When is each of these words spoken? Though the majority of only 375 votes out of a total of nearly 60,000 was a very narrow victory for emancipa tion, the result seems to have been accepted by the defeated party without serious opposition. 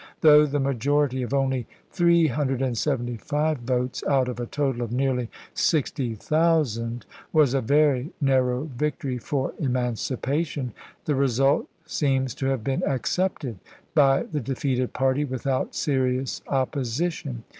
Though 0.21 0.47
the 0.47 0.59
majority 0.59 1.21
of 1.21 1.31
only 1.31 1.67
375 1.91 3.59
votes 3.59 4.03
out 4.09 4.27
of 4.29 4.39
a 4.39 4.47
total 4.47 4.81
of 4.81 4.91
nearly 4.91 5.29
60,000 5.53 7.05
was 7.31 7.53
a 7.53 7.61
very 7.61 8.09
narrow 8.19 8.63
victory 8.63 9.19
for 9.19 9.51
emancipa 9.61 10.43
tion, 10.43 10.73
the 11.05 11.13
result 11.13 11.69
seems 11.85 12.33
to 12.41 12.47
have 12.47 12.63
been 12.63 12.81
accepted 12.81 13.59
by 13.93 14.23
the 14.23 14.39
defeated 14.39 14.93
party 14.93 15.23
without 15.23 15.75
serious 15.75 16.41
opposition. 16.47 17.43